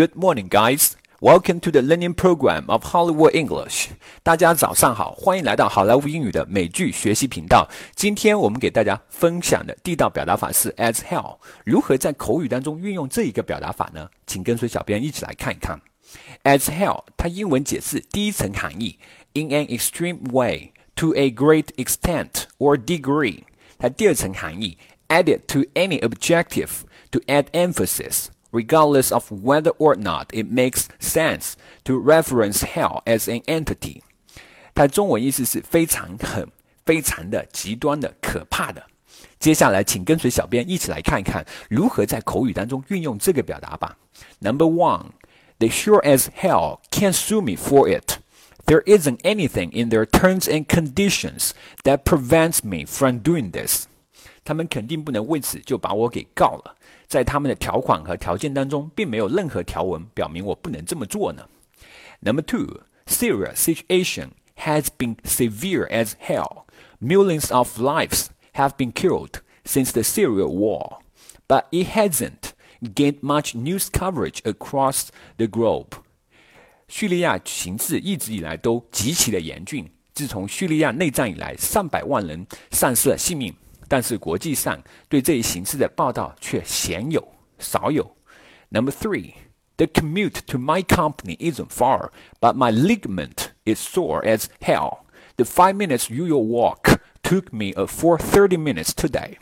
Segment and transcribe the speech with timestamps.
[0.00, 0.92] Good morning, guys.
[1.20, 3.88] Welcome to the Learning Program of Hollywood English.
[4.22, 7.68] 大家早上好，欢迎来到好莱坞英语的美剧学习频道。
[7.94, 11.36] 今天我们给大家分享的地道表达法是 as hell。
[11.66, 14.08] 如何在口语当中运用这一个表达法呢？
[14.26, 15.78] 请跟随小编一起来看一看。
[16.44, 18.98] As hell，它英文解释第一层含义
[19.34, 23.42] ：in an extreme way, to a great extent or degree。
[23.78, 24.78] 它第二层含义
[25.08, 26.70] ：added to any adjective
[27.10, 28.28] to add emphasis。
[28.51, 31.53] regardless of whether or not it makes sense
[31.83, 34.01] to reference hell as an entity。
[34.73, 36.49] 它中文意思是非常很、
[36.85, 38.83] 非常的极端的、可怕的。
[39.39, 43.97] 接下来，请跟随小编一起来看一看如何在口语当中运用这个表达吧。
[44.39, 45.11] Number one,
[45.59, 48.19] they sure as hell can't sue me for it.
[48.65, 51.51] There isn't anything in their terms and conditions
[51.83, 53.85] that prevents me from doing this.
[54.43, 56.75] 他们肯定不能为此就把我给告了。
[57.07, 61.47] 在他们的条款和条件当中，并没有任何条文表明我不能这么做呢。
[62.21, 66.65] Number two, Syria's situation has been severe as hell.
[66.99, 70.99] Millions of lives have been killed since the Syria war,
[71.47, 75.99] but it hasn't gained much news coverage across the globe.
[76.87, 79.91] 叙利亚形势一直以来都极其的严峻。
[80.13, 83.53] 自从叙利亚内战以来，上百万人丧失了性命。
[83.89, 87.25] 但是国际上对这一形式的报道却鲜有
[87.59, 88.15] 少有。
[88.69, 89.33] Number three,
[89.77, 92.09] the commute to my company isn't far,
[92.39, 95.05] but my ligament is sore as hell.
[95.37, 99.37] The five minutes usual walk took me a full thirty minutes today.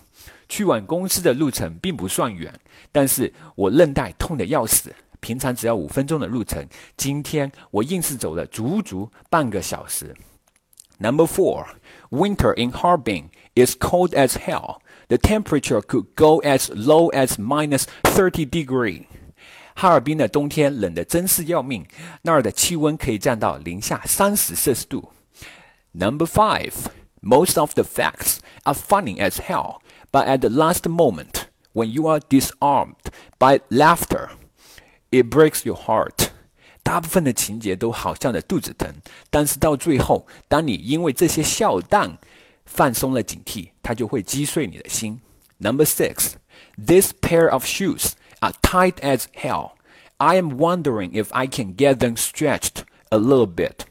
[0.49, 2.59] 去往公司的路程并不算远，
[2.91, 4.93] 但是我韧带痛得要死。
[5.19, 6.67] 平常只要五分钟的路程，
[6.97, 10.13] 今天我硬是走了足足半个小时。
[10.99, 11.67] Number four,
[12.09, 14.81] winter in Harbin is cold as hell.
[15.09, 19.07] The temperature could go as low as minus thirty degree.
[19.75, 21.85] 哈尔滨的冬天冷得真是要命，
[22.21, 25.11] 那儿的气温可以降到零下三十摄氏度。
[25.91, 26.73] Number five,
[27.21, 32.07] most of the facts are funny as hell, but at the last moment, when you
[32.07, 34.29] are disarmed by laughter,
[35.11, 36.29] it breaks your heart.
[36.87, 38.93] 大部分的情节都好像的肚子疼，
[39.29, 42.17] 但是到最后，当你因为这些笑档
[42.65, 45.21] 放松了警惕，它就会击碎你的心。
[45.59, 46.33] Number six,
[46.77, 49.71] this pair of shoes are tight as hell.
[50.17, 53.85] I am wondering if I can get them stretched a little bit.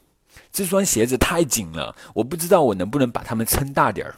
[0.51, 4.15] 这双鞋子太紧了，我不知道我能不能把它们撑大点儿。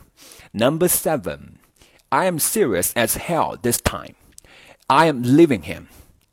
[0.51, 1.55] Number seven,
[2.09, 4.15] I am serious as hell this time.
[4.87, 5.85] I am leaving him.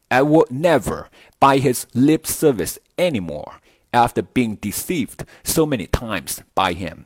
[0.08, 1.06] I will never
[1.40, 3.54] buy his lip service anymore
[3.92, 7.04] after being deceived so many times by him.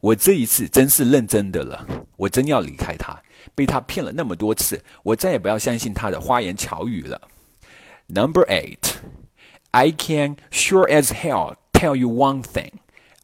[0.00, 3.20] 我这一次真是认真的了，我真要离开他，
[3.54, 7.20] 被他骗了那么多次，我再也不要相信他的花言巧语了。
[8.08, 8.94] Number eight,
[9.72, 12.74] I can sure as hell tell you one thing,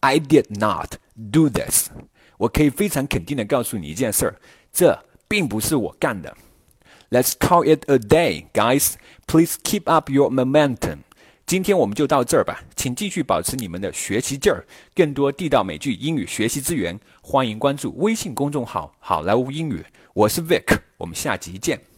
[0.01, 1.91] I did not do this.
[2.39, 4.35] 我可以非常肯定的告诉你一件事儿，
[4.73, 6.37] 这并不是我干的。
[7.10, 8.96] Let's call it a day, guys.
[9.28, 11.00] Please keep up your momentum.
[11.46, 14.66] 今天我们就到这儿吧，请继续保持你们的学习劲儿。
[14.94, 19.86] 更多地道美剧英语学习资源，欢迎关注微信公众号“好莱坞英语”。
[20.14, 21.97] 我是 Vic，我们下集见。